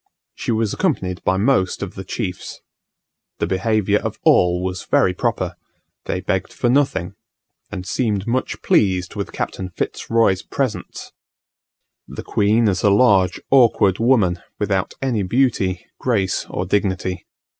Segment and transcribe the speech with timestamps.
[0.33, 2.61] She was accompanied by most of the chiefs.
[3.37, 5.53] The behaviour of all was very proper:
[6.05, 7.13] they begged for nothing,
[7.71, 11.11] and seemed much pleased with Captain Fitz Roy's presents.
[12.07, 17.27] The queen is a large awkward woman, without any beauty, grace or dignity.